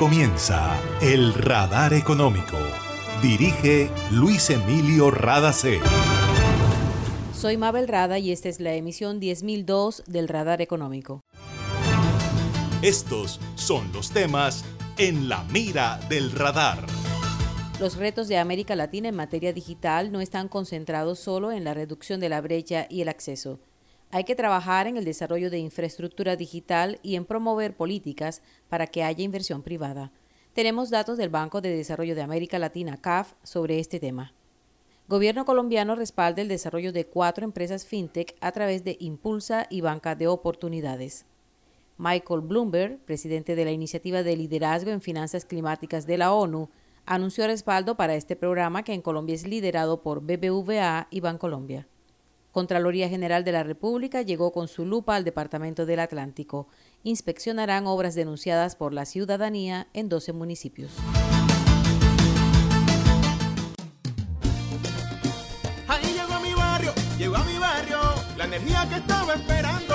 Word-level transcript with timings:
comienza 0.00 0.80
El 1.02 1.34
Radar 1.34 1.92
Económico. 1.92 2.56
Dirige 3.20 3.90
Luis 4.10 4.48
Emilio 4.48 5.10
Radacé. 5.10 5.78
Soy 7.34 7.58
Mabel 7.58 7.86
Rada 7.86 8.18
y 8.18 8.32
esta 8.32 8.48
es 8.48 8.60
la 8.60 8.72
emisión 8.72 9.20
10002 9.20 10.04
del 10.06 10.28
Radar 10.28 10.62
Económico. 10.62 11.20
Estos 12.80 13.40
son 13.56 13.92
los 13.92 14.10
temas 14.10 14.64
en 14.96 15.28
la 15.28 15.44
mira 15.52 16.00
del 16.08 16.32
radar. 16.32 16.78
Los 17.78 17.96
retos 17.96 18.26
de 18.26 18.38
América 18.38 18.74
Latina 18.76 19.10
en 19.10 19.16
materia 19.16 19.52
digital 19.52 20.12
no 20.12 20.22
están 20.22 20.48
concentrados 20.48 21.18
solo 21.18 21.52
en 21.52 21.62
la 21.62 21.74
reducción 21.74 22.20
de 22.20 22.30
la 22.30 22.40
brecha 22.40 22.86
y 22.88 23.02
el 23.02 23.10
acceso. 23.10 23.60
Hay 24.12 24.24
que 24.24 24.34
trabajar 24.34 24.88
en 24.88 24.96
el 24.96 25.04
desarrollo 25.04 25.50
de 25.50 25.60
infraestructura 25.60 26.34
digital 26.34 26.98
y 27.02 27.14
en 27.14 27.24
promover 27.24 27.76
políticas 27.76 28.42
para 28.68 28.88
que 28.88 29.04
haya 29.04 29.22
inversión 29.22 29.62
privada. 29.62 30.10
Tenemos 30.52 30.90
datos 30.90 31.16
del 31.16 31.28
Banco 31.28 31.60
de 31.60 31.76
Desarrollo 31.76 32.16
de 32.16 32.22
América 32.22 32.58
Latina, 32.58 32.96
CAF, 32.96 33.34
sobre 33.44 33.78
este 33.78 34.00
tema. 34.00 34.34
Gobierno 35.06 35.44
colombiano 35.44 35.94
respalda 35.94 36.42
el 36.42 36.48
desarrollo 36.48 36.92
de 36.92 37.06
cuatro 37.06 37.44
empresas 37.44 37.86
fintech 37.86 38.34
a 38.40 38.50
través 38.50 38.82
de 38.82 38.96
Impulsa 38.98 39.68
y 39.70 39.80
Banca 39.80 40.16
de 40.16 40.26
Oportunidades. 40.26 41.24
Michael 41.96 42.40
Bloomberg, 42.40 42.98
presidente 43.04 43.54
de 43.54 43.64
la 43.64 43.70
Iniciativa 43.70 44.24
de 44.24 44.36
Liderazgo 44.36 44.90
en 44.90 45.00
Finanzas 45.00 45.44
Climáticas 45.44 46.06
de 46.06 46.18
la 46.18 46.32
ONU, 46.32 46.68
anunció 47.06 47.46
respaldo 47.46 47.96
para 47.96 48.16
este 48.16 48.34
programa 48.34 48.82
que 48.82 48.92
en 48.92 49.02
Colombia 49.02 49.36
es 49.36 49.46
liderado 49.46 50.02
por 50.02 50.20
BBVA 50.20 51.06
y 51.10 51.20
Bancolombia. 51.20 51.86
Contraloría 52.52 53.08
General 53.08 53.44
de 53.44 53.52
la 53.52 53.62
República 53.62 54.22
llegó 54.22 54.52
con 54.52 54.66
su 54.66 54.84
lupa 54.84 55.14
al 55.14 55.24
Departamento 55.24 55.86
del 55.86 56.00
Atlántico. 56.00 56.66
Inspeccionarán 57.04 57.86
obras 57.86 58.14
denunciadas 58.14 58.74
por 58.74 58.92
la 58.92 59.04
ciudadanía 59.04 59.86
en 59.92 60.08
12 60.08 60.32
municipios. 60.32 60.92
Ahí 65.86 66.12
llegó 66.12 66.40
mi 66.40 66.52
barrio, 66.54 66.92
llegó 67.18 67.36
a 67.36 67.44
mi 67.44 67.58
barrio, 67.58 67.98
la 68.36 68.44
energía 68.44 68.86
que 68.88 68.96
estaba 68.96 69.34
esperando, 69.34 69.94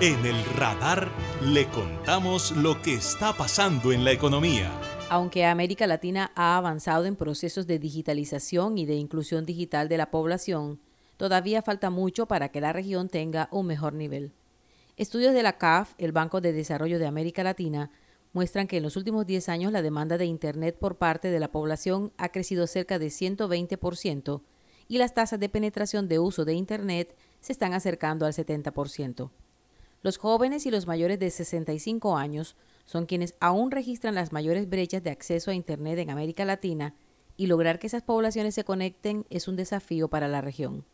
En 0.00 0.26
el 0.26 0.44
radar 0.56 1.08
le 1.40 1.68
contamos 1.68 2.50
lo 2.50 2.82
que 2.82 2.94
está 2.94 3.32
pasando 3.32 3.92
en 3.92 4.04
la 4.04 4.10
economía. 4.10 4.72
Aunque 5.08 5.44
América 5.44 5.86
Latina 5.86 6.32
ha 6.34 6.56
avanzado 6.56 7.04
en 7.04 7.14
procesos 7.14 7.68
de 7.68 7.78
digitalización 7.78 8.76
y 8.76 8.86
de 8.86 8.96
inclusión 8.96 9.46
digital 9.46 9.88
de 9.88 9.96
la 9.96 10.10
población, 10.10 10.80
todavía 11.16 11.62
falta 11.62 11.90
mucho 11.90 12.26
para 12.26 12.48
que 12.48 12.60
la 12.60 12.72
región 12.72 13.08
tenga 13.08 13.48
un 13.52 13.66
mejor 13.66 13.92
nivel. 13.92 14.32
Estudios 14.96 15.32
de 15.32 15.44
la 15.44 15.58
CAF, 15.58 15.94
el 15.98 16.10
Banco 16.10 16.40
de 16.40 16.52
Desarrollo 16.52 16.98
de 16.98 17.06
América 17.06 17.44
Latina, 17.44 17.92
muestran 18.32 18.66
que 18.66 18.78
en 18.78 18.82
los 18.82 18.96
últimos 18.96 19.26
10 19.26 19.48
años 19.48 19.72
la 19.72 19.80
demanda 19.80 20.18
de 20.18 20.26
Internet 20.26 20.76
por 20.76 20.96
parte 20.96 21.30
de 21.30 21.38
la 21.38 21.52
población 21.52 22.12
ha 22.18 22.30
crecido 22.30 22.66
cerca 22.66 22.98
de 22.98 23.06
120% 23.06 24.42
y 24.88 24.98
las 24.98 25.14
tasas 25.14 25.38
de 25.38 25.48
penetración 25.48 26.08
de 26.08 26.18
uso 26.18 26.44
de 26.44 26.54
Internet 26.54 27.14
se 27.40 27.52
están 27.52 27.74
acercando 27.74 28.26
al 28.26 28.32
70%. 28.32 29.30
Los 30.04 30.18
jóvenes 30.18 30.66
y 30.66 30.70
los 30.70 30.86
mayores 30.86 31.18
de 31.18 31.30
65 31.30 32.18
años 32.18 32.56
son 32.84 33.06
quienes 33.06 33.34
aún 33.40 33.70
registran 33.70 34.14
las 34.14 34.34
mayores 34.34 34.68
brechas 34.68 35.02
de 35.02 35.08
acceso 35.08 35.50
a 35.50 35.54
Internet 35.54 35.98
en 35.98 36.10
América 36.10 36.44
Latina 36.44 36.94
y 37.38 37.46
lograr 37.46 37.78
que 37.78 37.86
esas 37.86 38.02
poblaciones 38.02 38.54
se 38.54 38.64
conecten 38.64 39.24
es 39.30 39.48
un 39.48 39.56
desafío 39.56 40.08
para 40.08 40.28
la 40.28 40.42
región. 40.42 40.84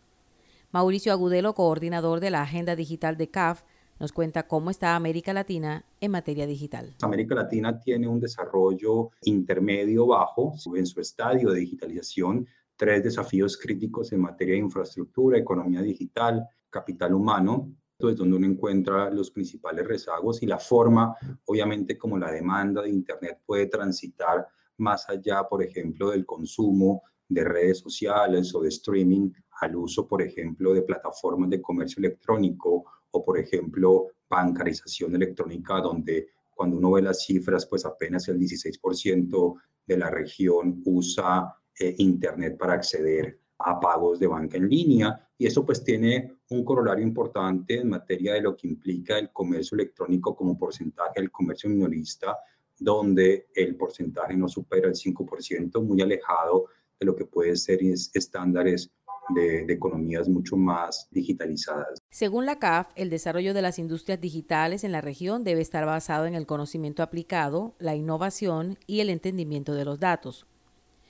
Mauricio 0.71 1.11
Agudelo, 1.11 1.57
coordinador 1.57 2.21
de 2.21 2.31
la 2.31 2.43
Agenda 2.43 2.77
Digital 2.77 3.17
de 3.17 3.29
CAF, 3.29 3.63
nos 3.99 4.13
cuenta 4.13 4.47
cómo 4.47 4.71
está 4.71 4.95
América 4.95 5.33
Latina 5.33 5.85
en 6.01 6.13
materia 6.13 6.47
digital. 6.47 6.95
América 7.03 7.35
Latina 7.35 7.81
tiene 7.81 8.07
un 8.07 8.21
desarrollo 8.21 9.11
intermedio 9.23 10.07
bajo 10.07 10.55
en 10.77 10.87
su 10.87 11.01
estadio 11.01 11.51
de 11.51 11.59
digitalización, 11.59 12.47
tres 12.77 13.03
desafíos 13.03 13.59
críticos 13.59 14.13
en 14.13 14.21
materia 14.21 14.55
de 14.55 14.61
infraestructura, 14.61 15.37
economía 15.37 15.83
digital, 15.83 16.47
capital 16.71 17.13
humano 17.13 17.73
es 18.09 18.17
donde 18.17 18.37
uno 18.37 18.47
encuentra 18.47 19.11
los 19.11 19.31
principales 19.31 19.87
rezagos 19.87 20.43
y 20.43 20.47
la 20.47 20.59
forma, 20.59 21.15
obviamente, 21.45 21.99
como 21.99 22.17
la 22.17 22.31
demanda 22.31 22.83
de 22.83 22.91
Internet 22.91 23.41
puede 23.45 23.67
transitar 23.67 24.47
más 24.79 25.09
allá, 25.09 25.45
por 25.45 25.63
ejemplo, 25.63 26.11
del 26.11 26.25
consumo 26.25 27.03
de 27.29 27.45
redes 27.45 27.79
sociales 27.79 28.55
o 28.55 28.63
de 28.63 28.69
streaming 28.69 29.31
al 29.61 29.77
uso, 29.77 30.07
por 30.07 30.23
ejemplo, 30.23 30.73
de 30.73 30.83
plataformas 30.83 31.51
de 31.51 31.61
comercio 31.61 32.01
electrónico 32.01 32.85
o, 33.11 33.25
por 33.25 33.39
ejemplo, 33.39 34.09
bancarización 34.29 35.15
electrónica, 35.15 35.81
donde 35.81 36.29
cuando 36.51 36.77
uno 36.77 36.93
ve 36.93 37.03
las 37.03 37.25
cifras, 37.25 37.67
pues 37.67 37.85
apenas 37.85 38.29
el 38.29 38.39
16% 38.39 39.55
de 39.87 39.97
la 39.97 40.11
región 40.11 40.83
usa 40.85 41.55
eh, 41.79 41.95
Internet 41.99 42.57
para 42.59 42.75
acceder 42.75 43.40
a 43.65 43.79
pagos 43.79 44.19
de 44.19 44.27
banca 44.27 44.57
en 44.57 44.69
línea 44.69 45.29
y 45.37 45.47
eso 45.47 45.65
pues 45.65 45.83
tiene 45.83 46.35
un 46.51 46.65
corolario 46.65 47.05
importante 47.05 47.81
en 47.81 47.89
materia 47.89 48.35
de 48.35 48.43
lo 48.43 48.57
que 48.57 48.69
implica 48.69 49.19
el 49.19 49.31
comercio 49.31 49.75
electrónico 49.75 50.35
como 50.35 50.59
porcentaje 50.59 51.21
del 51.21 51.31
comercio 51.31 51.71
minorista, 51.71 52.37
donde 52.79 53.49
el 53.55 53.77
porcentaje 53.77 54.37
no 54.37 54.49
supera 54.49 54.89
el 54.89 54.95
5%, 54.95 55.83
muy 55.83 56.01
alejado 56.03 56.67
de 56.99 57.07
lo 57.07 57.17
que 57.17 57.25
puede 57.25 57.57
ser 57.57 57.81
estándares 57.83 58.91
de, 59.35 59.65
de, 59.65 59.73
economías 59.73 60.29
mucho 60.29 60.57
más 60.57 61.09
digitalizadas. 61.11 62.01
Según 62.11 62.47
la 62.47 62.59
CAF, 62.59 62.89
el 62.97 63.11
desarrollo 63.11 63.55
de 63.55 63.63
las 63.63 63.79
industrias 63.79 64.21
digitales 64.21 64.83
en 64.83 64.93
la 64.93 65.01
región 65.01 65.45
debe 65.45 65.61
estar 65.61 65.87
basado 65.87 66.27
en 66.27 66.35
el 66.35 66.47
conocimiento 66.47 67.03
aplicado, 67.03 67.75
la 67.79 67.95
innovación 67.95 68.77
y 68.87 69.01
el 69.01 69.09
entendimiento 69.09 69.75
de 69.75 69.85
los 69.85 70.01
datos 70.01 70.47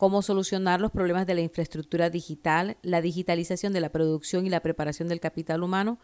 cómo 0.01 0.23
solucionar 0.23 0.81
los 0.81 0.93
problemas 0.93 1.27
de 1.27 1.35
la 1.35 1.43
infraestructura 1.43 2.09
digital, 2.09 2.79
la 2.81 3.03
digitalización 3.03 3.75
de 3.75 3.83
la 3.83 3.93
producción 3.93 4.47
y 4.47 4.49
la 4.49 4.63
preparación 4.63 5.09
del 5.09 5.21
capital 5.21 5.63
humano? 5.63 5.99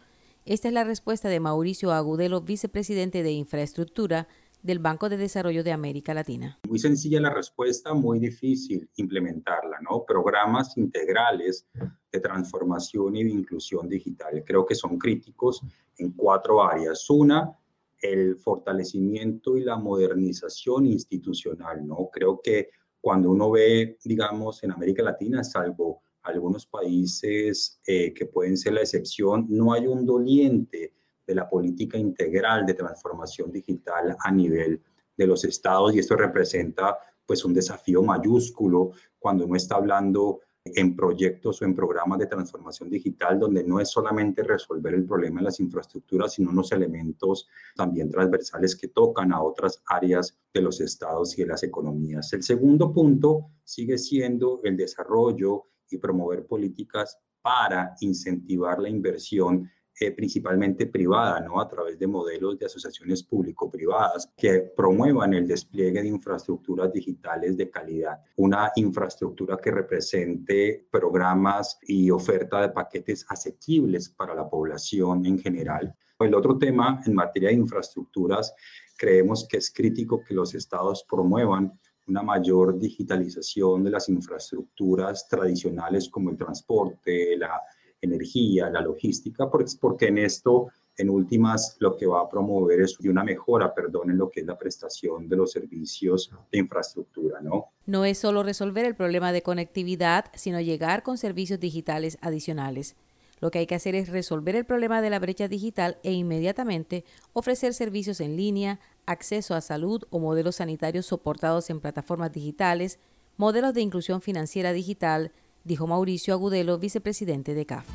Esta 0.45 0.67
es 0.67 0.73
la 0.75 0.83
respuesta 0.83 1.29
de 1.29 1.39
Mauricio 1.39 1.91
Agudelo, 1.91 2.41
vicepresidente 2.41 3.23
de 3.23 3.31
Infraestructura 3.31 4.27
del 4.61 4.77
Banco 4.77 5.09
de 5.09 5.17
Desarrollo 5.17 5.63
de 5.63 5.71
América 5.71 6.13
Latina. 6.13 6.59
Muy 6.69 6.77
sencilla 6.77 7.19
la 7.19 7.33
respuesta, 7.33 7.95
muy 7.95 8.19
difícil 8.19 8.87
implementarla, 8.97 9.79
¿no? 9.81 10.05
Programas 10.05 10.77
integrales 10.77 11.65
de 12.11 12.19
transformación 12.19 13.15
y 13.15 13.23
de 13.23 13.31
inclusión 13.31 13.89
digital 13.89 14.43
creo 14.45 14.63
que 14.63 14.75
son 14.75 14.99
críticos 14.99 15.63
en 15.97 16.11
cuatro 16.11 16.61
áreas. 16.63 17.09
Una, 17.09 17.51
el 17.99 18.35
fortalecimiento 18.35 19.57
y 19.57 19.63
la 19.63 19.75
modernización 19.75 20.85
institucional, 20.85 21.83
¿no? 21.87 22.09
Creo 22.13 22.39
que 22.43 22.69
cuando 23.07 23.31
uno 23.31 23.49
ve, 23.51 23.97
digamos, 24.03 24.61
en 24.63 24.73
América 24.73 25.01
Latina, 25.01 25.41
salvo 25.41 26.01
algunos 26.23 26.65
países 26.67 27.79
eh, 27.87 28.13
que 28.13 28.25
pueden 28.25 28.57
ser 28.57 28.73
la 28.73 28.81
excepción, 28.81 29.45
no 29.47 29.71
hay 29.71 29.87
un 29.87 30.05
doliente 30.05 30.93
de 31.25 31.33
la 31.33 31.49
política 31.49 31.97
integral 31.97 32.65
de 32.65 32.73
transformación 32.73 33.49
digital 33.49 34.17
a 34.21 34.29
nivel 34.29 34.83
de 35.15 35.25
los 35.25 35.45
estados 35.45 35.95
y 35.95 35.99
esto 35.99 36.17
representa 36.17 36.97
pues 37.25 37.45
un 37.45 37.53
desafío 37.53 38.03
mayúsculo 38.03 38.91
cuando 39.17 39.45
uno 39.45 39.55
está 39.55 39.75
hablando 39.75 40.41
en 40.75 40.95
proyectos 40.95 41.61
o 41.61 41.65
en 41.65 41.75
programas 41.75 42.19
de 42.19 42.27
transformación 42.27 42.89
digital 42.89 43.39
donde 43.39 43.63
no 43.63 43.79
es 43.79 43.89
solamente 43.89 44.43
resolver 44.43 44.93
el 44.93 45.05
problema 45.05 45.39
de 45.39 45.45
las 45.45 45.59
infraestructuras, 45.59 46.33
sino 46.33 46.51
unos 46.51 46.71
elementos 46.71 47.47
también 47.75 48.09
transversales 48.09 48.75
que 48.75 48.87
tocan 48.89 49.31
a 49.33 49.41
otras 49.41 49.81
áreas 49.85 50.37
de 50.53 50.61
los 50.61 50.79
estados 50.81 51.37
y 51.37 51.43
de 51.43 51.47
las 51.49 51.63
economías. 51.63 52.31
El 52.33 52.43
segundo 52.43 52.91
punto 52.93 53.51
sigue 53.63 53.97
siendo 53.97 54.59
el 54.63 54.77
desarrollo 54.77 55.63
y 55.89 55.97
promover 55.97 56.45
políticas 56.45 57.17
para 57.41 57.95
incentivar 58.01 58.79
la 58.79 58.89
inversión 58.89 59.69
eh, 59.99 60.11
principalmente 60.11 60.85
privada, 60.85 61.39
¿no? 61.39 61.59
A 61.59 61.67
través 61.67 61.97
de 61.97 62.05
modelos 62.05 62.59
de 62.59 62.67
asociaciones 62.67 63.23
público-privadas 63.23 64.29
que 64.37 64.71
promuevan 64.75 65.33
el 65.33 65.47
despliegue 65.47 66.03
de 66.03 66.07
infraestructuras 66.07 66.93
digitales 66.93 67.57
de 67.57 67.71
calidad. 67.71 68.19
Una 68.35 68.71
infraestructura 68.75 69.57
que 69.57 69.71
represente 69.71 70.87
programas 70.91 71.79
y 71.81 72.11
oferta 72.11 72.61
de 72.61 72.69
paquetes 72.69 73.25
asequibles 73.27 74.09
para 74.09 74.35
la 74.35 74.47
población 74.47 75.25
en 75.25 75.39
general. 75.39 75.95
El 76.19 76.35
otro 76.35 76.59
tema 76.59 77.01
en 77.05 77.15
materia 77.15 77.49
de 77.49 77.55
infraestructuras, 77.55 78.53
creemos 78.95 79.47
que 79.47 79.57
es 79.57 79.71
crítico 79.71 80.23
que 80.23 80.35
los 80.35 80.53
estados 80.53 81.05
promuevan 81.09 81.79
una 82.07 82.21
mayor 82.21 82.77
digitalización 82.79 83.83
de 83.83 83.91
las 83.91 84.09
infraestructuras 84.09 85.27
tradicionales 85.27 86.07
como 86.09 86.29
el 86.29 86.37
transporte, 86.37 87.35
la 87.35 87.61
energía, 88.01 88.69
la 88.69 88.81
logística, 88.81 89.49
porque 89.49 90.07
en 90.07 90.17
esto, 90.19 90.67
en 90.97 91.09
últimas, 91.09 91.77
lo 91.79 91.95
que 91.95 92.05
va 92.05 92.21
a 92.21 92.29
promover 92.29 92.81
es 92.81 92.99
una 92.99 93.23
mejora, 93.23 93.73
perdón, 93.73 94.11
en 94.11 94.17
lo 94.17 94.29
que 94.29 94.41
es 94.41 94.45
la 94.45 94.57
prestación 94.57 95.27
de 95.29 95.35
los 95.35 95.51
servicios 95.51 96.31
de 96.51 96.59
infraestructura, 96.59 97.39
¿no? 97.41 97.67
No 97.85 98.05
es 98.05 98.17
solo 98.17 98.43
resolver 98.43 98.85
el 98.85 98.95
problema 98.95 99.31
de 99.31 99.43
conectividad, 99.43 100.25
sino 100.33 100.59
llegar 100.59 101.03
con 101.03 101.17
servicios 101.17 101.59
digitales 101.59 102.17
adicionales. 102.21 102.95
Lo 103.39 103.51
que 103.51 103.59
hay 103.59 103.67
que 103.67 103.75
hacer 103.75 103.93
es 103.93 104.09
resolver 104.09 104.55
el 104.55 104.65
problema 104.65 105.01
de 105.01 105.11
la 105.11 105.19
brecha 105.19 105.47
digital 105.47 105.99
e 106.03 106.11
inmediatamente 106.11 107.05
ofrecer 107.33 107.75
servicios 107.75 108.19
en 108.19 108.35
línea, 108.35 108.79
acceso 109.05 109.53
a 109.53 109.61
salud 109.61 110.03
o 110.09 110.19
modelos 110.19 110.55
sanitarios 110.55 111.05
soportados 111.05 111.69
en 111.69 111.79
plataformas 111.79 112.31
digitales, 112.31 112.99
modelos 113.37 113.75
de 113.75 113.81
inclusión 113.81 114.21
financiera 114.21 114.73
digital, 114.73 115.31
dijo 115.67 115.85
Mauricio 115.85 116.33
Agudelo, 116.33 116.79
vicepresidente 116.79 117.53
de 117.53 117.65
CAF. 117.65 117.85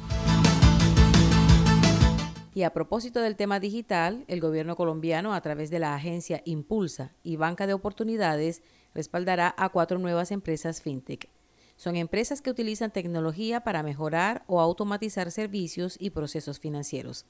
Y 2.55 2.65
a 2.65 2.75
propósito 2.75 3.21
del 3.21 3.35
tema 3.35 3.61
digital, 3.61 4.27
el 4.29 4.41
gobierno 4.41 4.77
colombiano, 4.77 5.33
a 5.33 5.41
través 5.41 5.71
de 5.71 5.79
la 5.79 5.95
agencia 5.95 6.43
Impulsa 6.45 7.13
y 7.23 7.37
Banca 7.37 7.67
de 7.67 7.73
Oportunidades, 7.73 8.63
respaldará 8.95 9.55
a 9.57 9.71
cuatro 9.71 9.99
nuevas 9.99 10.31
empresas 10.33 10.83
fintech. 10.83 11.31
Son 11.77 11.97
empresas 11.97 12.43
que 12.43 12.51
utilizan 12.51 12.93
tecnología 12.93 13.65
para 13.65 13.83
mejorar 13.83 14.45
o 14.47 14.61
automatizar 14.61 15.31
servicios 15.31 15.97
y 15.99 16.11
procesos 16.11 16.61
financieros. 16.61 17.25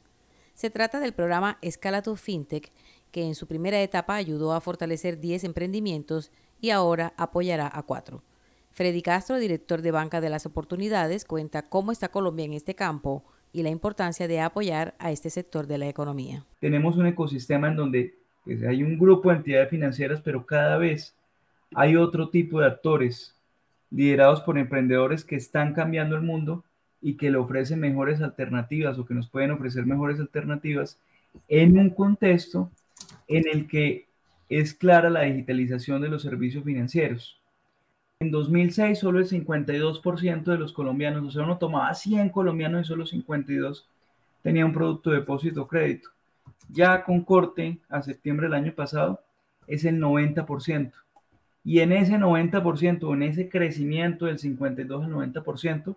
Se 0.54 0.70
trata 0.70 0.98
del 0.98 1.14
programa 1.14 1.56
Escala 1.62 2.02
tu 2.02 2.16
Fintech, 2.16 2.72
que 3.12 3.22
en 3.24 3.36
su 3.36 3.46
primera 3.46 3.80
etapa 3.80 4.16
ayudó 4.16 4.52
a 4.52 4.60
fortalecer 4.60 5.20
10 5.20 5.44
emprendimientos 5.44 6.32
y 6.60 6.70
ahora 6.70 7.14
apoyará 7.16 7.70
a 7.72 7.84
cuatro. 7.84 8.24
Freddy 8.72 9.02
Castro, 9.02 9.38
director 9.38 9.82
de 9.82 9.90
Banca 9.90 10.20
de 10.20 10.30
las 10.30 10.46
Oportunidades, 10.46 11.24
cuenta 11.24 11.68
cómo 11.68 11.92
está 11.92 12.08
Colombia 12.08 12.46
en 12.46 12.54
este 12.54 12.74
campo 12.74 13.24
y 13.52 13.62
la 13.62 13.68
importancia 13.68 14.26
de 14.26 14.40
apoyar 14.40 14.94
a 14.98 15.12
este 15.12 15.28
sector 15.28 15.66
de 15.66 15.76
la 15.78 15.88
economía. 15.88 16.44
Tenemos 16.58 16.96
un 16.96 17.06
ecosistema 17.06 17.68
en 17.68 17.76
donde 17.76 18.14
pues, 18.44 18.62
hay 18.62 18.82
un 18.82 18.98
grupo 18.98 19.28
de 19.28 19.36
entidades 19.36 19.68
financieras, 19.68 20.22
pero 20.22 20.46
cada 20.46 20.78
vez 20.78 21.14
hay 21.74 21.96
otro 21.96 22.30
tipo 22.30 22.60
de 22.60 22.66
actores 22.66 23.36
liderados 23.90 24.40
por 24.40 24.56
emprendedores 24.56 25.24
que 25.24 25.36
están 25.36 25.74
cambiando 25.74 26.16
el 26.16 26.22
mundo 26.22 26.64
y 27.02 27.16
que 27.18 27.30
le 27.30 27.36
ofrecen 27.36 27.80
mejores 27.80 28.22
alternativas 28.22 28.98
o 28.98 29.04
que 29.04 29.12
nos 29.12 29.28
pueden 29.28 29.50
ofrecer 29.50 29.84
mejores 29.84 30.18
alternativas 30.18 30.98
en 31.48 31.76
un 31.76 31.90
contexto 31.90 32.70
en 33.28 33.44
el 33.52 33.68
que 33.68 34.06
es 34.48 34.72
clara 34.72 35.10
la 35.10 35.22
digitalización 35.22 36.00
de 36.00 36.08
los 36.08 36.22
servicios 36.22 36.64
financieros. 36.64 37.41
En 38.22 38.30
2006 38.30 39.00
solo 39.00 39.18
el 39.18 39.26
52% 39.28 40.44
de 40.44 40.56
los 40.56 40.72
colombianos, 40.72 41.24
o 41.26 41.30
sea, 41.32 41.42
uno 41.42 41.58
tomaba 41.58 41.92
100 41.92 42.28
colombianos 42.28 42.82
y 42.82 42.88
solo 42.88 43.04
52 43.04 43.88
tenía 44.44 44.64
un 44.64 44.72
producto 44.72 45.10
de 45.10 45.16
depósito 45.16 45.62
o 45.62 45.66
crédito. 45.66 46.10
Ya 46.68 47.02
con 47.02 47.22
corte 47.24 47.78
a 47.88 48.00
septiembre 48.00 48.46
del 48.46 48.54
año 48.54 48.72
pasado 48.74 49.20
es 49.66 49.84
el 49.84 50.00
90%. 50.00 50.92
Y 51.64 51.80
en 51.80 51.90
ese 51.90 52.12
90%, 52.12 53.12
en 53.12 53.22
ese 53.24 53.48
crecimiento 53.48 54.26
del 54.26 54.38
52 54.38 55.04
al 55.04 55.10
90%, 55.10 55.96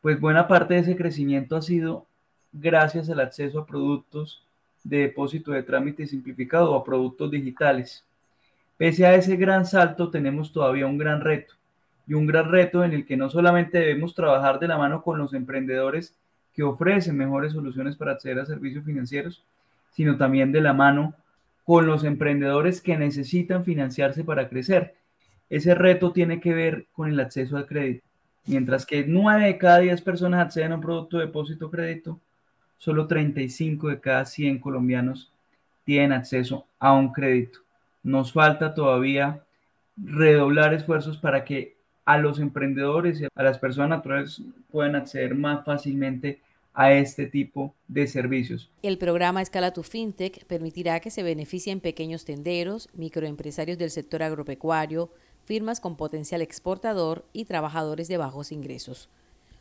pues 0.00 0.18
buena 0.18 0.48
parte 0.48 0.72
de 0.72 0.80
ese 0.80 0.96
crecimiento 0.96 1.54
ha 1.54 1.60
sido 1.60 2.06
gracias 2.50 3.10
al 3.10 3.20
acceso 3.20 3.58
a 3.58 3.66
productos 3.66 4.42
de 4.84 5.00
depósito 5.00 5.52
de 5.52 5.64
trámite 5.64 6.06
simplificado 6.06 6.72
o 6.72 6.76
a 6.76 6.84
productos 6.84 7.30
digitales. 7.30 8.06
Pese 8.78 9.04
a 9.04 9.14
ese 9.14 9.36
gran 9.36 9.66
salto, 9.66 10.10
tenemos 10.10 10.50
todavía 10.50 10.86
un 10.86 10.96
gran 10.96 11.20
reto 11.20 11.57
y 12.08 12.14
un 12.14 12.26
gran 12.26 12.50
reto 12.50 12.82
en 12.82 12.94
el 12.94 13.04
que 13.04 13.18
no 13.18 13.28
solamente 13.28 13.78
debemos 13.78 14.14
trabajar 14.14 14.58
de 14.58 14.66
la 14.66 14.78
mano 14.78 15.02
con 15.02 15.18
los 15.18 15.34
emprendedores 15.34 16.14
que 16.54 16.62
ofrecen 16.62 17.16
mejores 17.16 17.52
soluciones 17.52 17.96
para 17.96 18.12
acceder 18.12 18.38
a 18.40 18.46
servicios 18.46 18.84
financieros, 18.84 19.44
sino 19.92 20.16
también 20.16 20.50
de 20.50 20.62
la 20.62 20.72
mano 20.72 21.14
con 21.64 21.86
los 21.86 22.04
emprendedores 22.04 22.80
que 22.80 22.96
necesitan 22.96 23.62
financiarse 23.62 24.24
para 24.24 24.48
crecer. 24.48 24.94
Ese 25.50 25.74
reto 25.74 26.12
tiene 26.12 26.40
que 26.40 26.54
ver 26.54 26.86
con 26.94 27.10
el 27.10 27.20
acceso 27.20 27.58
al 27.58 27.66
crédito. 27.66 28.04
Mientras 28.46 28.86
que 28.86 29.04
9 29.06 29.44
de 29.44 29.58
cada 29.58 29.78
10 29.80 30.00
personas 30.00 30.40
acceden 30.40 30.72
a 30.72 30.76
un 30.76 30.80
producto 30.80 31.18
de 31.18 31.26
depósito 31.26 31.70
crédito, 31.70 32.18
solo 32.78 33.06
35 33.06 33.88
de 33.88 34.00
cada 34.00 34.24
100 34.24 34.60
colombianos 34.60 35.30
tienen 35.84 36.12
acceso 36.12 36.66
a 36.78 36.94
un 36.94 37.12
crédito. 37.12 37.58
Nos 38.02 38.32
falta 38.32 38.72
todavía 38.72 39.42
redoblar 39.96 40.72
esfuerzos 40.72 41.18
para 41.18 41.44
que 41.44 41.77
a 42.08 42.16
los 42.16 42.38
emprendedores 42.38 43.20
y 43.20 43.26
a 43.26 43.42
las 43.42 43.58
personas 43.58 43.90
naturales 43.90 44.40
pueden 44.70 44.96
acceder 44.96 45.34
más 45.34 45.62
fácilmente 45.66 46.40
a 46.72 46.90
este 46.90 47.26
tipo 47.26 47.74
de 47.86 48.06
servicios. 48.06 48.70
El 48.80 48.96
programa 48.96 49.42
Escala 49.42 49.74
tu 49.74 49.82
FinTech 49.82 50.46
permitirá 50.46 51.00
que 51.00 51.10
se 51.10 51.22
beneficien 51.22 51.80
pequeños 51.80 52.24
tenderos, 52.24 52.88
microempresarios 52.94 53.76
del 53.76 53.90
sector 53.90 54.22
agropecuario, 54.22 55.10
firmas 55.44 55.80
con 55.80 55.98
potencial 55.98 56.40
exportador 56.40 57.26
y 57.34 57.44
trabajadores 57.44 58.08
de 58.08 58.16
bajos 58.16 58.52
ingresos. 58.52 59.10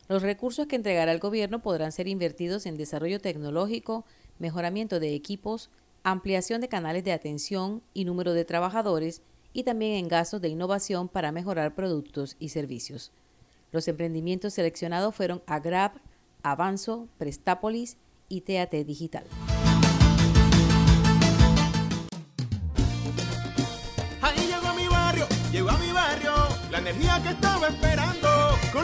Los 0.08 0.22
recursos 0.22 0.68
que 0.68 0.78
entregará 0.78 1.12
el 1.12 1.20
gobierno 1.20 1.62
podrán 1.62 1.92
ser 1.92 2.08
invertidos 2.08 2.66
en 2.66 2.78
desarrollo 2.78 3.20
tecnológico, 3.20 4.06
mejoramiento 4.40 5.02
de 5.02 5.16
equipos, 5.16 5.70
ampliación 6.04 6.62
de 6.62 6.70
canales 6.70 7.04
de 7.04 7.12
atención 7.12 7.82
y 7.94 8.06
número 8.06 8.32
de 8.32 8.46
trabajadores 8.46 9.22
y 9.54 9.64
también 9.64 9.94
en 9.94 10.08
gastos 10.08 10.42
de 10.42 10.50
innovación 10.50 11.08
para 11.08 11.32
mejorar 11.32 11.76
productos 11.76 12.36
y 12.40 12.50
servicios. 12.50 13.12
Los 13.72 13.88
emprendimientos 13.88 14.54
seleccionados 14.54 15.16
fueron 15.16 15.42
Agrap, 15.46 15.98
Avanzo, 16.44 17.08
Prestápolis 17.18 17.98
y 18.30 18.42
TAT 18.42 18.72
Digital. 18.72 19.26
Llegó 24.36 24.74
mi 24.74 24.88
barrio, 24.88 25.28
llegó 25.52 25.70
a 25.70 25.78
mi 25.78 25.92
barrio, 25.92 26.34
la 26.72 26.80
energía 26.80 27.22
que 27.22 27.30
estaba 27.30 27.68
esperando, 27.68 28.28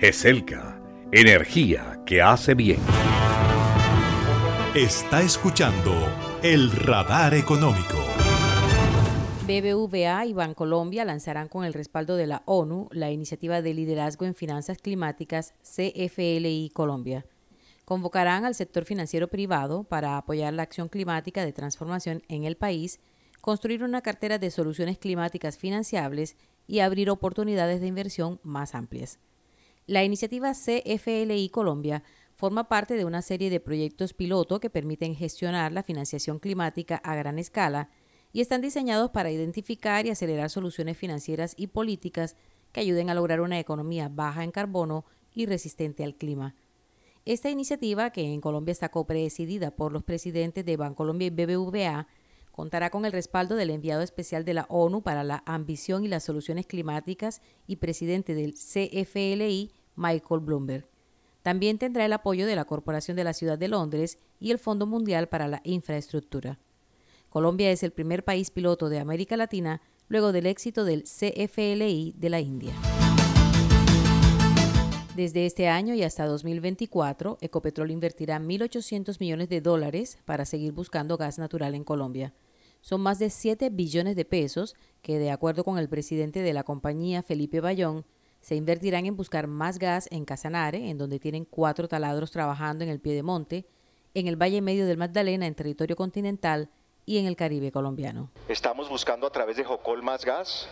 GESELCA, 0.00 0.80
energía 1.10 2.00
que 2.06 2.22
hace 2.22 2.54
bien. 2.54 2.78
Está 4.72 5.22
escuchando 5.22 5.92
el 6.40 6.70
radar 6.70 7.34
económico. 7.34 7.96
BBVA 9.48 10.26
y 10.26 10.34
Bancolombia 10.34 11.04
lanzarán 11.04 11.48
con 11.48 11.64
el 11.64 11.74
respaldo 11.74 12.14
de 12.14 12.28
la 12.28 12.44
ONU 12.44 12.88
la 12.92 13.10
iniciativa 13.10 13.60
de 13.60 13.74
liderazgo 13.74 14.24
en 14.24 14.36
finanzas 14.36 14.78
climáticas 14.78 15.54
CFLI 15.62 16.70
Colombia. 16.72 17.26
Convocarán 17.84 18.44
al 18.44 18.54
sector 18.54 18.84
financiero 18.84 19.26
privado 19.26 19.82
para 19.82 20.16
apoyar 20.16 20.54
la 20.54 20.62
acción 20.62 20.88
climática 20.88 21.44
de 21.44 21.52
transformación 21.52 22.22
en 22.28 22.44
el 22.44 22.56
país, 22.56 23.00
construir 23.40 23.82
una 23.82 24.00
cartera 24.00 24.38
de 24.38 24.52
soluciones 24.52 24.96
climáticas 24.96 25.58
financiables 25.58 26.36
y 26.68 26.78
abrir 26.78 27.10
oportunidades 27.10 27.80
de 27.80 27.88
inversión 27.88 28.38
más 28.44 28.76
amplias. 28.76 29.18
La 29.88 30.04
iniciativa 30.04 30.52
CFLI 30.52 31.48
Colombia 31.48 32.02
forma 32.34 32.68
parte 32.68 32.92
de 32.92 33.06
una 33.06 33.22
serie 33.22 33.48
de 33.48 33.58
proyectos 33.58 34.12
piloto 34.12 34.60
que 34.60 34.68
permiten 34.68 35.14
gestionar 35.14 35.72
la 35.72 35.82
financiación 35.82 36.40
climática 36.40 36.96
a 36.96 37.14
gran 37.14 37.38
escala 37.38 37.88
y 38.30 38.42
están 38.42 38.60
diseñados 38.60 39.10
para 39.12 39.30
identificar 39.30 40.04
y 40.04 40.10
acelerar 40.10 40.50
soluciones 40.50 40.98
financieras 40.98 41.54
y 41.56 41.68
políticas 41.68 42.36
que 42.72 42.80
ayuden 42.80 43.08
a 43.08 43.14
lograr 43.14 43.40
una 43.40 43.58
economía 43.58 44.10
baja 44.10 44.44
en 44.44 44.50
carbono 44.50 45.06
y 45.34 45.46
resistente 45.46 46.04
al 46.04 46.16
clima. 46.16 46.54
Esta 47.24 47.48
iniciativa, 47.48 48.10
que 48.10 48.30
en 48.30 48.42
Colombia 48.42 48.72
está 48.72 48.90
copresidida 48.90 49.70
por 49.70 49.94
los 49.94 50.02
presidentes 50.02 50.66
de 50.66 50.76
Bancolombia 50.76 51.28
y 51.28 51.30
BBVA, 51.30 52.06
contará 52.52 52.90
con 52.90 53.06
el 53.06 53.12
respaldo 53.12 53.56
del 53.56 53.70
enviado 53.70 54.02
especial 54.02 54.44
de 54.44 54.52
la 54.52 54.66
ONU 54.68 55.00
para 55.00 55.24
la 55.24 55.42
ambición 55.46 56.04
y 56.04 56.08
las 56.08 56.24
soluciones 56.24 56.66
climáticas 56.66 57.40
y 57.66 57.76
presidente 57.76 58.34
del 58.34 58.52
CFLI, 58.52 59.70
Michael 59.98 60.40
Bloomberg. 60.40 60.88
También 61.42 61.78
tendrá 61.78 62.04
el 62.06 62.12
apoyo 62.12 62.46
de 62.46 62.56
la 62.56 62.64
Corporación 62.64 63.16
de 63.16 63.24
la 63.24 63.32
Ciudad 63.32 63.58
de 63.58 63.68
Londres 63.68 64.18
y 64.40 64.50
el 64.50 64.58
Fondo 64.58 64.86
Mundial 64.86 65.28
para 65.28 65.48
la 65.48 65.60
Infraestructura. 65.64 66.58
Colombia 67.28 67.70
es 67.70 67.82
el 67.82 67.90
primer 67.90 68.24
país 68.24 68.50
piloto 68.50 68.88
de 68.88 68.98
América 68.98 69.36
Latina 69.36 69.82
luego 70.08 70.32
del 70.32 70.46
éxito 70.46 70.84
del 70.84 71.04
CFLI 71.04 72.14
de 72.16 72.30
la 72.30 72.40
India. 72.40 72.72
Desde 75.18 75.46
este 75.46 75.66
año 75.66 75.94
y 75.94 76.04
hasta 76.04 76.26
2024, 76.26 77.38
Ecopetrol 77.40 77.90
invertirá 77.90 78.38
1.800 78.38 79.18
millones 79.18 79.48
de 79.48 79.60
dólares 79.60 80.18
para 80.24 80.44
seguir 80.44 80.72
buscando 80.72 81.16
gas 81.16 81.38
natural 81.38 81.74
en 81.74 81.82
Colombia. 81.82 82.34
Son 82.82 83.00
más 83.00 83.18
de 83.18 83.28
7 83.28 83.70
billones 83.70 84.14
de 84.14 84.24
pesos 84.24 84.76
que, 85.02 85.18
de 85.18 85.32
acuerdo 85.32 85.64
con 85.64 85.76
el 85.76 85.88
presidente 85.88 86.40
de 86.40 86.52
la 86.52 86.62
compañía, 86.62 87.24
Felipe 87.24 87.60
Bayón, 87.60 88.04
se 88.40 88.54
invertirán 88.54 89.06
en 89.06 89.16
buscar 89.16 89.46
más 89.46 89.78
gas 89.78 90.08
en 90.10 90.24
Casanare, 90.24 90.90
en 90.90 90.98
donde 90.98 91.18
tienen 91.18 91.44
cuatro 91.44 91.88
taladros 91.88 92.30
trabajando 92.30 92.84
en 92.84 92.90
el 92.90 93.00
pie 93.00 93.14
de 93.14 93.22
monte, 93.22 93.66
en 94.14 94.26
el 94.26 94.36
Valle 94.36 94.62
Medio 94.62 94.86
del 94.86 94.96
Magdalena, 94.96 95.46
en 95.46 95.54
territorio 95.54 95.96
continental, 95.96 96.70
y 97.04 97.18
en 97.18 97.26
el 97.26 97.36
Caribe 97.36 97.72
colombiano. 97.72 98.30
Estamos 98.48 98.88
buscando 98.88 99.26
a 99.26 99.30
través 99.30 99.56
de 99.56 99.64
Jocol 99.64 100.02
más 100.02 100.26
gas, 100.26 100.68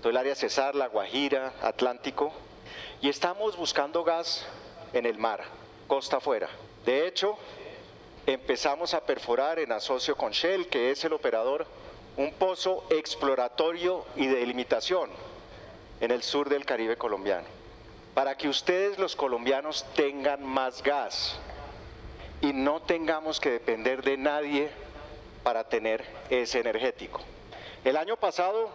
todo 0.00 0.10
el 0.10 0.16
área 0.16 0.36
Cesar, 0.36 0.76
La 0.76 0.86
Guajira, 0.86 1.52
Atlántico, 1.62 2.32
y 3.00 3.08
estamos 3.08 3.56
buscando 3.56 4.04
gas 4.04 4.46
en 4.92 5.04
el 5.04 5.18
mar, 5.18 5.42
costa 5.88 6.18
afuera. 6.18 6.48
De 6.86 7.08
hecho, 7.08 7.36
empezamos 8.24 8.94
a 8.94 9.04
perforar 9.04 9.58
en 9.58 9.72
asocio 9.72 10.16
con 10.16 10.30
Shell, 10.30 10.68
que 10.68 10.92
es 10.92 11.04
el 11.04 11.12
operador, 11.12 11.66
un 12.16 12.32
pozo 12.34 12.84
exploratorio 12.90 14.04
y 14.14 14.26
de 14.26 14.36
delimitación 14.36 15.10
en 16.02 16.10
el 16.10 16.24
sur 16.24 16.48
del 16.48 16.64
Caribe 16.66 16.96
colombiano, 16.96 17.46
para 18.12 18.36
que 18.36 18.48
ustedes 18.48 18.98
los 18.98 19.14
colombianos 19.14 19.86
tengan 19.94 20.44
más 20.44 20.82
gas 20.82 21.38
y 22.40 22.52
no 22.52 22.82
tengamos 22.82 23.38
que 23.38 23.52
depender 23.52 24.02
de 24.02 24.16
nadie 24.16 24.68
para 25.44 25.62
tener 25.62 26.04
ese 26.28 26.58
energético. 26.58 27.20
El 27.84 27.96
año 27.96 28.16
pasado 28.16 28.70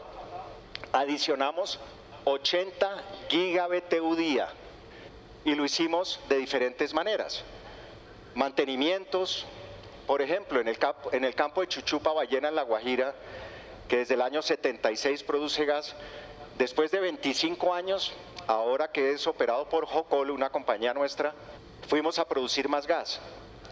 adicionamos 0.94 1.82
80 2.24 3.04
gigabtu 3.28 4.16
día 4.16 4.48
y 5.44 5.54
lo 5.54 5.66
hicimos 5.66 6.22
de 6.30 6.38
diferentes 6.38 6.94
maneras. 6.94 7.44
Mantenimientos, 8.36 9.46
por 10.06 10.22
ejemplo, 10.22 10.62
en 10.62 10.70
el, 10.70 10.78
campo, 11.36 11.60
de 11.60 11.68
Chuchupa 11.68 12.14
Ballena 12.14 12.48
en 12.48 12.56
La 12.56 12.64
Guajira, 12.64 13.16
que 13.90 13.98
desde 13.98 14.14
el 14.14 14.22
año 14.22 14.42
76 14.42 15.24
produce 15.24 15.66
gas, 15.66 15.94
Después 16.58 16.90
de 16.90 17.00
25 17.00 17.72
años, 17.72 18.14
ahora 18.48 18.92
que 18.92 19.12
es 19.12 19.28
operado 19.28 19.70
por 19.70 19.86
Jocol, 19.86 20.32
una 20.32 20.50
compañía 20.50 20.92
nuestra, 20.92 21.36
fuimos 21.88 22.18
a 22.18 22.28
producir 22.28 22.68
más 22.68 22.88
gas. 22.88 23.20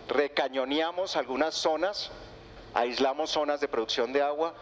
Recañoneamos 0.08 1.16
algunas 1.16 1.56
zonas, 1.56 2.12
aislamos 2.76 3.32
zonas 3.32 3.60
de 3.60 3.68
producción 3.68 4.14
de 4.14 4.22
agua 4.22 4.54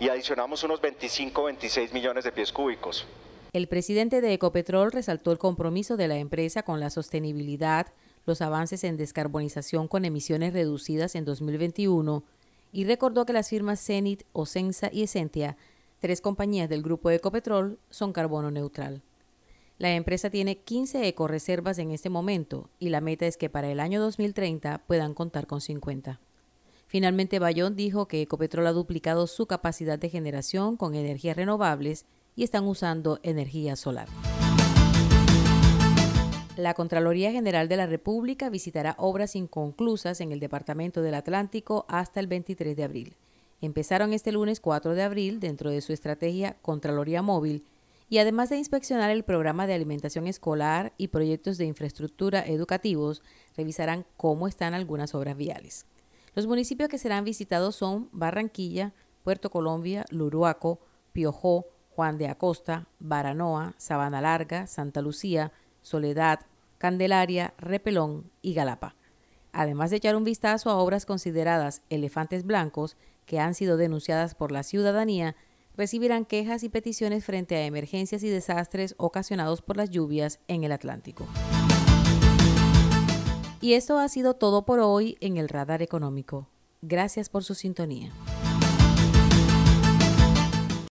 y 0.00 0.08
adicionamos 0.08 0.64
unos 0.64 0.80
25 0.80 1.44
26 1.44 1.92
millones 1.92 2.24
de 2.24 2.32
pies 2.32 2.50
cúbicos. 2.50 3.06
El 3.52 3.68
presidente 3.68 4.22
de 4.22 4.32
Ecopetrol 4.32 4.90
resaltó 4.90 5.30
el 5.30 5.38
compromiso 5.38 5.98
de 5.98 6.08
la 6.08 6.16
empresa 6.16 6.62
con 6.62 6.80
la 6.80 6.88
sostenibilidad, 6.88 7.88
los 8.24 8.40
avances 8.40 8.84
en 8.84 8.96
descarbonización 8.96 9.86
con 9.86 10.06
emisiones 10.06 10.54
reducidas 10.54 11.14
en 11.14 11.26
2021 11.26 12.24
y 12.72 12.84
recordó 12.86 13.26
que 13.26 13.34
las 13.34 13.50
firmas 13.50 13.84
Cenit, 13.84 14.22
Ocensa 14.32 14.88
y 14.90 15.02
Essentia 15.02 15.58
Tres 16.06 16.20
compañías 16.20 16.68
del 16.68 16.84
grupo 16.84 17.10
Ecopetrol 17.10 17.80
son 17.90 18.12
carbono 18.12 18.52
neutral. 18.52 19.02
La 19.76 19.92
empresa 19.92 20.30
tiene 20.30 20.58
15 20.58 21.08
ecoreservas 21.08 21.80
en 21.80 21.90
este 21.90 22.10
momento 22.10 22.70
y 22.78 22.90
la 22.90 23.00
meta 23.00 23.26
es 23.26 23.36
que 23.36 23.50
para 23.50 23.68
el 23.72 23.80
año 23.80 24.00
2030 24.00 24.84
puedan 24.86 25.14
contar 25.14 25.48
con 25.48 25.60
50. 25.60 26.20
Finalmente, 26.86 27.40
Bayón 27.40 27.74
dijo 27.74 28.06
que 28.06 28.22
Ecopetrol 28.22 28.68
ha 28.68 28.72
duplicado 28.72 29.26
su 29.26 29.46
capacidad 29.48 29.98
de 29.98 30.08
generación 30.08 30.76
con 30.76 30.94
energías 30.94 31.36
renovables 31.36 32.06
y 32.36 32.44
están 32.44 32.68
usando 32.68 33.18
energía 33.24 33.74
solar. 33.74 34.06
La 36.56 36.74
Contraloría 36.74 37.32
General 37.32 37.66
de 37.66 37.78
la 37.78 37.86
República 37.86 38.48
visitará 38.48 38.94
obras 38.98 39.34
inconclusas 39.34 40.20
en 40.20 40.30
el 40.30 40.38
Departamento 40.38 41.02
del 41.02 41.14
Atlántico 41.14 41.84
hasta 41.88 42.20
el 42.20 42.28
23 42.28 42.76
de 42.76 42.84
abril 42.84 43.16
empezaron 43.60 44.12
este 44.12 44.32
lunes 44.32 44.60
4 44.60 44.94
de 44.94 45.02
abril 45.02 45.40
dentro 45.40 45.70
de 45.70 45.80
su 45.80 45.92
estrategia 45.92 46.56
Contraloría 46.62 47.22
Móvil 47.22 47.64
y 48.08 48.18
además 48.18 48.50
de 48.50 48.56
inspeccionar 48.56 49.10
el 49.10 49.24
programa 49.24 49.66
de 49.66 49.74
alimentación 49.74 50.26
escolar 50.26 50.92
y 50.96 51.08
proyectos 51.08 51.58
de 51.58 51.64
infraestructura 51.64 52.46
educativos, 52.46 53.22
revisarán 53.56 54.06
cómo 54.16 54.46
están 54.46 54.74
algunas 54.74 55.14
obras 55.14 55.36
viales. 55.36 55.86
Los 56.34 56.46
municipios 56.46 56.88
que 56.88 56.98
serán 56.98 57.24
visitados 57.24 57.74
son 57.74 58.08
Barranquilla, 58.12 58.92
Puerto 59.24 59.50
Colombia, 59.50 60.04
Luruaco, 60.10 60.78
Piojó, 61.12 61.66
Juan 61.90 62.18
de 62.18 62.28
Acosta, 62.28 62.86
Baranoa, 63.00 63.74
Sabana 63.78 64.20
Larga, 64.20 64.66
Santa 64.66 65.00
Lucía, 65.00 65.50
Soledad, 65.80 66.40
Candelaria, 66.78 67.54
Repelón 67.58 68.30
y 68.42 68.52
Galapa. 68.52 68.94
Además 69.52 69.90
de 69.90 69.96
echar 69.96 70.14
un 70.14 70.24
vistazo 70.24 70.68
a 70.68 70.76
obras 70.76 71.06
consideradas 71.06 71.80
elefantes 71.88 72.44
blancos, 72.44 72.96
que 73.26 73.38
han 73.40 73.54
sido 73.54 73.76
denunciadas 73.76 74.34
por 74.34 74.52
la 74.52 74.62
ciudadanía 74.62 75.36
recibirán 75.76 76.24
quejas 76.24 76.62
y 76.62 76.68
peticiones 76.68 77.24
frente 77.24 77.56
a 77.56 77.66
emergencias 77.66 78.22
y 78.22 78.30
desastres 78.30 78.94
ocasionados 78.96 79.60
por 79.60 79.76
las 79.76 79.90
lluvias 79.90 80.40
en 80.48 80.64
el 80.64 80.72
Atlántico. 80.72 81.26
Y 83.60 83.74
esto 83.74 83.98
ha 83.98 84.08
sido 84.08 84.34
todo 84.34 84.64
por 84.64 84.80
hoy 84.80 85.18
en 85.20 85.36
el 85.36 85.48
Radar 85.48 85.82
Económico. 85.82 86.48
Gracias 86.82 87.28
por 87.28 87.42
su 87.42 87.54
sintonía. 87.54 88.12